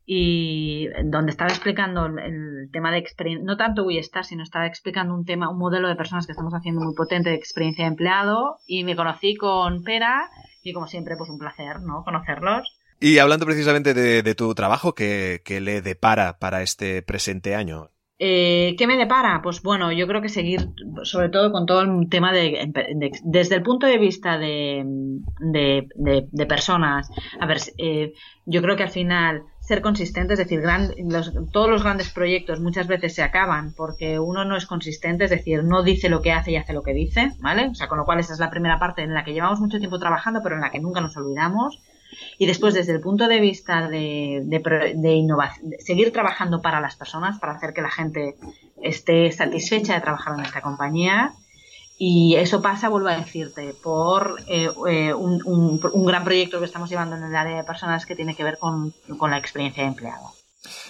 [0.06, 5.26] y donde estaba explicando el, tema de experiencia, no tanto voy sino estaba explicando un
[5.26, 8.86] tema, un modelo de personas que estamos haciendo muy potente de experiencia de empleado y
[8.86, 10.30] me conocí con Pera
[10.64, 12.04] y como siempre pues un placer, ¿no?
[12.04, 17.92] Conocerlos y hablando precisamente de, tu trabajo, ¿qué, le depara para este presente año?
[18.20, 19.42] Eh, ¿Qué me depara?
[19.44, 20.70] Pues bueno, yo creo que seguir,
[21.04, 22.72] sobre todo con todo el tema de,
[23.24, 24.84] desde el punto de vista de,
[25.40, 27.10] de personas.
[27.40, 28.14] A ver, eh,
[28.46, 30.64] yo creo que al final ser consistente, es decir,
[31.52, 35.62] todos los grandes proyectos muchas veces se acaban porque uno no es consistente, es decir,
[35.66, 37.68] no dice lo que hace y hace lo que dice, ¿vale?
[37.68, 39.78] O sea, con lo cual esa es la primera parte en la que llevamos mucho
[39.78, 41.82] tiempo trabajando, pero en la que nunca nos olvidamos.
[42.38, 47.40] Y después, desde el punto de vista de, de, innovación, seguir trabajando para las personas,
[47.40, 48.36] para hacer que la gente
[48.82, 51.34] esté satisfecha de trabajar en esta compañía.
[52.00, 56.92] Y eso pasa, vuelvo a decirte, por eh, eh, un, un, gran proyecto que estamos
[56.92, 59.90] llevando en el área de personas que tiene que ver con, con la experiencia de
[59.90, 60.32] empleado.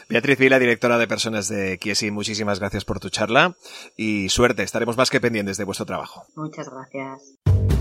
[0.10, 3.56] Beatriz Vila, directora de personas de Kiesi, muchísimas gracias por tu charla
[3.96, 4.64] y suerte.
[4.64, 6.26] Estaremos más que pendientes de vuestro trabajo.
[6.36, 7.77] Muchas gracias.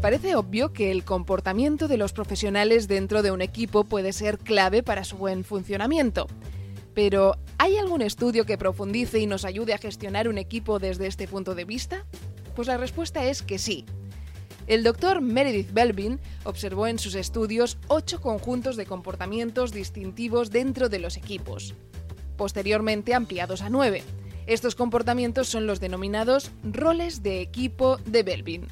[0.00, 4.84] Parece obvio que el comportamiento de los profesionales dentro de un equipo puede ser clave
[4.84, 6.28] para su buen funcionamiento.
[6.94, 11.26] Pero, ¿hay algún estudio que profundice y nos ayude a gestionar un equipo desde este
[11.26, 12.06] punto de vista?
[12.54, 13.86] Pues la respuesta es que sí.
[14.68, 21.00] El doctor Meredith Belvin observó en sus estudios ocho conjuntos de comportamientos distintivos dentro de
[21.00, 21.74] los equipos,
[22.36, 24.04] posteriormente ampliados a nueve.
[24.46, 28.66] Estos comportamientos son los denominados roles de equipo de Belvin.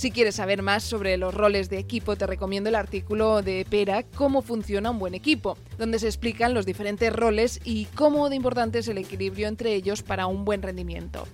[0.00, 4.02] Si quieres saber más sobre los roles de equipo, te recomiendo el artículo de Pera
[4.02, 8.78] Cómo funciona un buen equipo, donde se explican los diferentes roles y cómo de importante
[8.78, 11.28] es el equilibrio entre ellos para un buen rendimiento.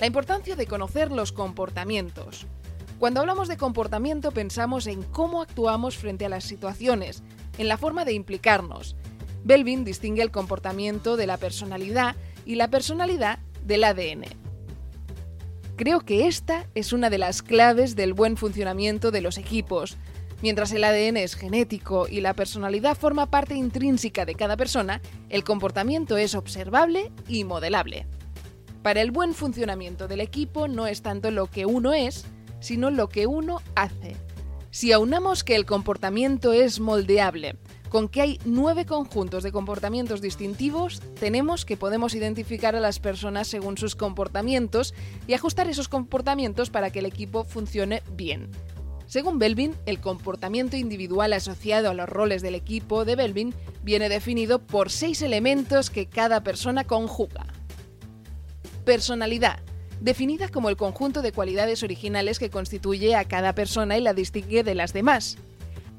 [0.00, 2.46] La importancia de conocer los comportamientos.
[2.98, 7.22] Cuando hablamos de comportamiento pensamos en cómo actuamos frente a las situaciones,
[7.58, 8.96] en la forma de implicarnos.
[9.44, 12.16] Belvin distingue el comportamiento de la personalidad
[12.46, 14.43] y la personalidad del ADN.
[15.76, 19.96] Creo que esta es una de las claves del buen funcionamiento de los equipos.
[20.40, 25.42] Mientras el ADN es genético y la personalidad forma parte intrínseca de cada persona, el
[25.42, 28.06] comportamiento es observable y modelable.
[28.82, 32.24] Para el buen funcionamiento del equipo no es tanto lo que uno es,
[32.60, 34.14] sino lo que uno hace.
[34.70, 37.56] Si aunamos que el comportamiento es moldeable,
[37.94, 43.46] con que hay nueve conjuntos de comportamientos distintivos, tenemos que podemos identificar a las personas
[43.46, 44.94] según sus comportamientos
[45.28, 48.50] y ajustar esos comportamientos para que el equipo funcione bien.
[49.06, 53.54] Según Belvin, el comportamiento individual asociado a los roles del equipo de Belvin
[53.84, 57.46] viene definido por seis elementos que cada persona conjuga.
[58.84, 59.60] Personalidad,
[60.00, 64.64] definida como el conjunto de cualidades originales que constituye a cada persona y la distingue
[64.64, 65.38] de las demás.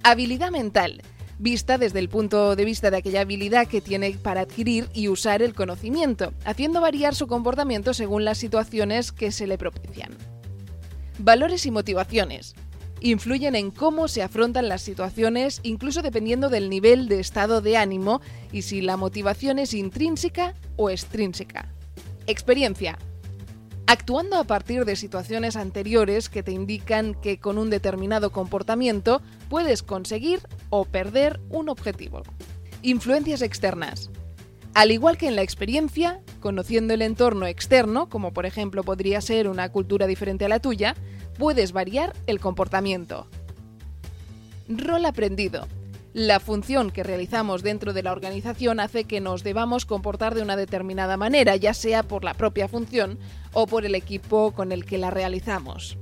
[0.03, 1.01] Habilidad mental,
[1.37, 5.41] vista desde el punto de vista de aquella habilidad que tiene para adquirir y usar
[5.41, 10.11] el conocimiento, haciendo variar su comportamiento según las situaciones que se le propician.
[11.19, 12.55] Valores y motivaciones.
[13.01, 18.21] Influyen en cómo se afrontan las situaciones, incluso dependiendo del nivel de estado de ánimo
[18.51, 21.71] y si la motivación es intrínseca o extrínseca.
[22.25, 22.97] Experiencia.
[23.87, 29.83] Actuando a partir de situaciones anteriores que te indican que con un determinado comportamiento puedes
[29.83, 30.39] conseguir
[30.71, 32.23] o perder un objetivo.
[32.81, 34.09] Influencias externas.
[34.73, 39.47] Al igual que en la experiencia, conociendo el entorno externo, como por ejemplo podría ser
[39.47, 40.95] una cultura diferente a la tuya,
[41.37, 43.27] puedes variar el comportamiento.
[44.67, 45.67] Rol aprendido.
[46.15, 50.55] La función que realizamos dentro de la organización hace que nos debamos comportar de una
[50.55, 53.19] determinada manera, ya sea por la propia función
[53.51, 55.97] o por el equipo con el que la realizamos.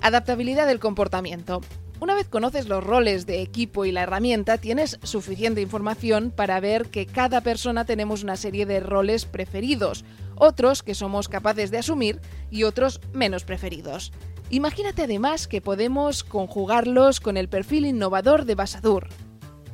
[0.00, 1.60] Adaptabilidad del comportamiento.
[2.00, 6.86] Una vez conoces los roles de equipo y la herramienta, tienes suficiente información para ver
[6.86, 12.22] que cada persona tenemos una serie de roles preferidos, otros que somos capaces de asumir
[12.50, 14.12] y otros menos preferidos.
[14.50, 19.08] Imagínate además que podemos conjugarlos con el perfil innovador de Basadur.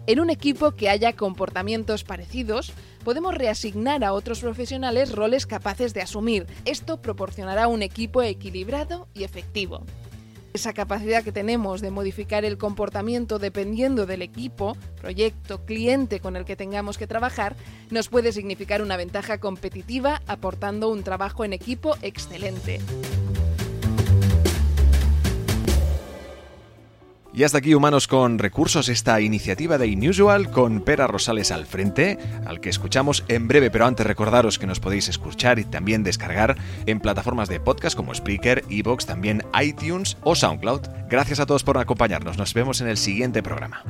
[0.09, 2.73] En un equipo que haya comportamientos parecidos,
[3.05, 6.47] podemos reasignar a otros profesionales roles capaces de asumir.
[6.65, 9.85] Esto proporcionará un equipo equilibrado y efectivo.
[10.53, 16.45] Esa capacidad que tenemos de modificar el comportamiento dependiendo del equipo, proyecto, cliente con el
[16.45, 17.55] que tengamos que trabajar,
[17.91, 22.81] nos puede significar una ventaja competitiva aportando un trabajo en equipo excelente.
[27.37, 32.17] Y hasta aquí Humanos con Recursos, esta iniciativa de Inusual con Pera Rosales al frente,
[32.47, 36.57] al que escuchamos en breve, pero antes recordaros que nos podéis escuchar y también descargar
[36.87, 40.83] en plataformas de podcast como Spreaker, Evox, también iTunes o SoundCloud.
[41.11, 43.83] Gracias a todos por acompañarnos, nos vemos en el siguiente programa.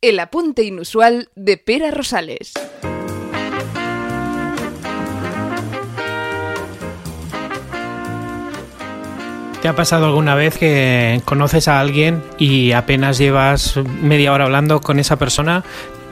[0.00, 2.54] El apunte inusual de Pera Rosales.
[9.62, 14.80] ¿Te ha pasado alguna vez que conoces a alguien y apenas llevas media hora hablando
[14.80, 15.62] con esa persona?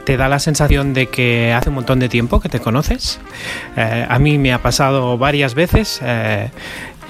[0.05, 3.19] ¿Te da la sensación de que hace un montón de tiempo que te conoces?
[3.75, 5.99] Eh, a mí me ha pasado varias veces.
[6.01, 6.49] Eh,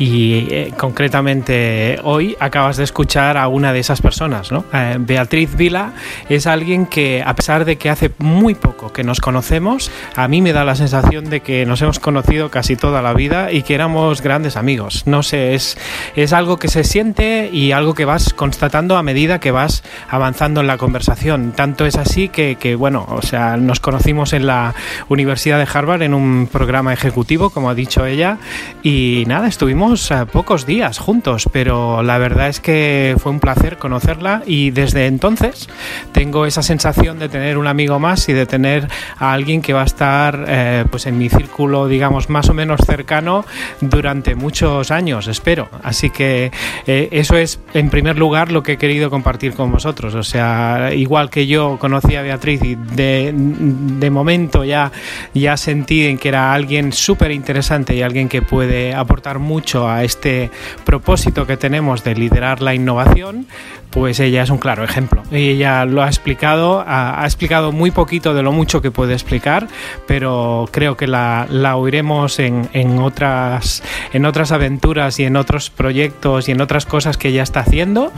[0.01, 4.65] y eh, concretamente hoy acabas de escuchar a una de esas personas, ¿no?
[4.73, 5.93] Eh, Beatriz Vila
[6.27, 10.41] es alguien que a pesar de que hace muy poco que nos conocemos, a mí
[10.41, 13.75] me da la sensación de que nos hemos conocido casi toda la vida y que
[13.75, 15.03] éramos grandes amigos.
[15.05, 15.77] No sé, es,
[16.15, 20.61] es algo que se siente y algo que vas constatando a medida que vas avanzando
[20.61, 21.51] en la conversación.
[21.51, 24.73] Tanto es así que, que bueno, o sea, nos conocimos en la
[25.09, 28.39] Universidad de Harvard en un programa ejecutivo, como ha dicho ella,
[28.81, 33.77] y nada, estuvimos eh, pocos días juntos, pero la verdad es que fue un placer
[33.77, 35.67] conocerla y desde entonces
[36.13, 39.81] tengo esa sensación de tener un amigo más y de tener a alguien que va
[39.81, 43.43] a estar eh, pues en mi círculo, digamos, más o menos cercano
[43.81, 45.67] durante muchos años, espero.
[45.83, 46.53] Así que
[46.87, 50.15] eh, eso es, en primer lugar, lo que he querido compartir con vosotros.
[50.15, 54.89] O sea, igual que yo conocí a Beatriz y de, de momento ya,
[55.33, 60.03] ya sentí en que era alguien súper interesante y alguien que puede aportar mucho a
[60.03, 60.51] este
[60.83, 63.47] propósito que tenemos de liderar la innovación,
[63.91, 65.21] pues ella es un claro ejemplo.
[65.31, 69.67] Ella lo ha explicado, ha, explicado muy poquito de lo mucho que puede explicar,
[70.07, 76.53] pero creo que la, oiremos en, otras, en otras aventuras y en otros proyectos y
[76.53, 78.11] en otras cosas que ella está haciendo.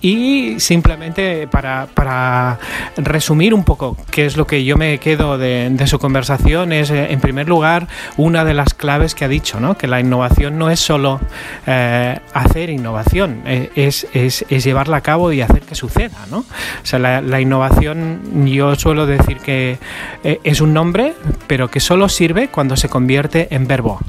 [0.00, 2.58] Y simplemente para,
[2.96, 7.20] resumir un poco qué es lo que yo me quedo de, su conversación, es en
[7.20, 7.86] primer lugar
[8.16, 9.76] una de las claves que ha dicho, ¿no?
[9.76, 11.20] que la innovación no es solo
[11.66, 16.40] eh, hacer innovación, eh, es, es, es llevarla a cabo y hacer que suceda, ¿no?
[16.40, 16.44] O
[16.82, 19.78] sea, la, innovación yo suelo decir que
[20.22, 21.14] eh, es un nombre,
[21.46, 24.00] pero que solo sirve cuando se convierte en verbo.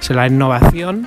[0.00, 1.06] O sea, la innovación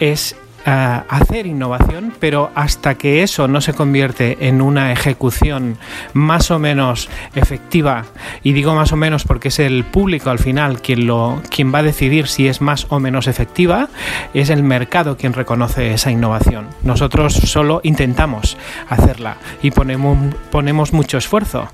[0.00, 5.76] es hacer innovación, pero hasta que eso no se convierte en una ejecución
[6.12, 8.04] más o menos efectiva,
[8.42, 11.80] y digo más o menos porque es el público al final quien, lo, quien va
[11.80, 13.88] a decidir si es más o menos efectiva,
[14.34, 16.68] es el mercado quien reconoce esa innovación.
[16.82, 18.56] Nosotros solo intentamos
[18.88, 21.68] hacerla y ponemos, ponemos mucho esfuerzo.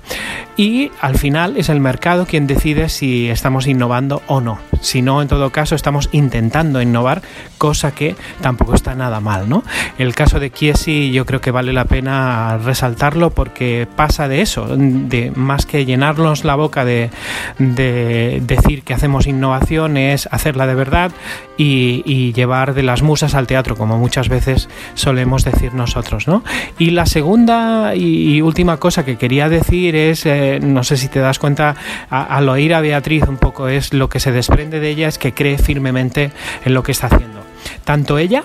[0.57, 4.59] Y al final es el mercado quien decide si estamos innovando o no.
[4.81, 7.21] Si no, en todo caso, estamos intentando innovar,
[7.57, 9.63] cosa que tampoco está nada mal, ¿no?
[9.97, 14.67] El caso de Kiesi yo creo que vale la pena resaltarlo porque pasa de eso,
[14.77, 17.09] de más que llenarnos la boca de,
[17.57, 21.11] decir que hacemos innovación, es hacerla de verdad
[21.57, 26.43] y, llevar de las musas al teatro, como muchas veces solemos decir nosotros, ¿no?
[26.77, 31.19] Y la segunda y, última cosa que quería decir es, eh, no sé si te
[31.19, 31.75] das cuenta,
[32.09, 35.33] al oír a Beatriz un poco es lo que se desprende de ella es que
[35.33, 36.31] cree firmemente
[36.63, 37.41] en lo que está haciendo.
[37.83, 38.43] Tanto ella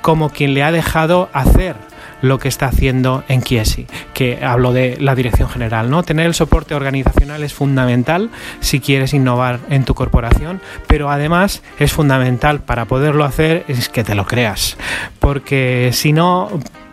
[0.00, 1.76] como quien le ha dejado hacer
[2.22, 6.02] lo que está haciendo en Kiesi, que hablo de la dirección general, ¿no?
[6.02, 8.30] Tener el soporte organizacional es fundamental
[8.60, 14.04] si quieres innovar en tu corporación, pero además es fundamental para poderlo hacer es que
[14.04, 14.76] te lo creas,
[15.18, 16.50] porque si no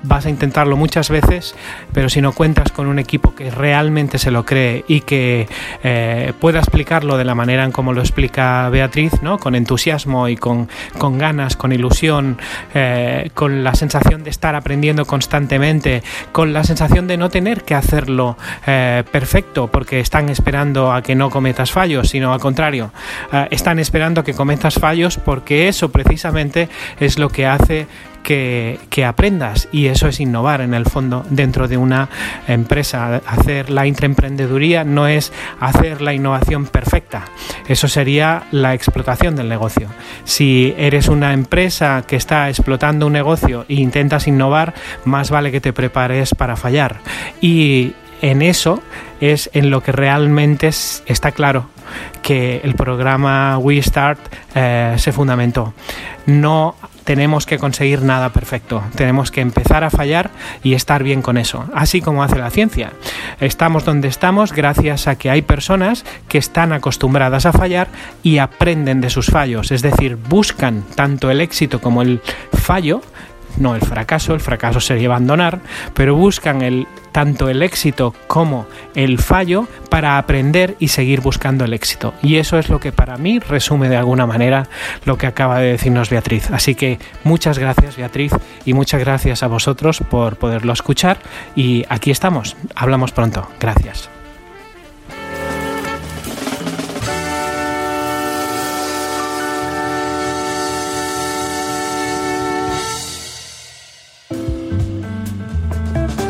[0.07, 1.55] vas a intentarlo muchas veces,
[1.93, 5.47] pero si no cuentas con un equipo que realmente se lo cree y que
[5.83, 9.37] eh, pueda explicarlo de la manera en como lo explica Beatriz, ¿no?
[9.37, 10.67] con entusiasmo y con,
[11.17, 12.37] ganas, con ilusión,
[12.73, 17.75] eh, con la sensación de estar aprendiendo constantemente, con la sensación de no tener que
[17.75, 22.91] hacerlo eh, perfecto porque están esperando a que no cometas fallos, sino al contrario,
[23.51, 27.87] están esperando que cometas fallos porque eso precisamente es lo que hace
[28.27, 32.09] que, aprendas y eso es innovar en el fondo dentro de una
[32.47, 33.21] empresa.
[33.25, 37.23] Hacer la intraemprendeduría no es hacer la innovación perfecta,
[37.69, 39.87] eso sería la explotación del negocio.
[40.25, 44.73] Si eres una empresa que está explotando un negocio e intentas innovar,
[45.05, 46.97] más vale que te prepares para fallar.
[47.39, 48.81] Y en eso
[49.21, 51.69] es en lo que realmente está claro
[52.21, 54.19] que el programa We Start
[54.53, 55.73] eh, se fundamentó.
[56.25, 56.75] No
[57.07, 58.83] tenemos que conseguir nada perfecto.
[58.97, 60.29] Tenemos que empezar a fallar
[60.61, 62.91] y estar bien con eso, así como hace la ciencia.
[63.39, 67.87] Estamos donde estamos gracias a que hay personas que están acostumbradas a fallar
[68.23, 72.19] y aprenden de sus fallos, es decir, buscan tanto el éxito como el
[72.51, 73.01] fallo
[73.59, 75.59] no el fracaso, el fracaso sería abandonar,
[75.93, 81.73] pero buscan el, tanto el éxito como el fallo para aprender y seguir buscando el
[81.73, 82.13] éxito.
[82.21, 84.67] Y eso es lo que para mí resume de alguna manera
[85.05, 86.51] lo que acaba de decirnos Beatriz.
[86.51, 88.33] Así que muchas gracias Beatriz
[88.65, 91.19] y muchas gracias a vosotros por poderlo escuchar
[91.55, 92.55] y aquí estamos.
[92.75, 93.49] Hablamos pronto.
[93.59, 94.16] Gracias.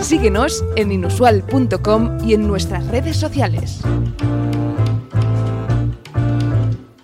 [0.08, 3.82] Síguenos en inusual.com y en nuestras redes sociales.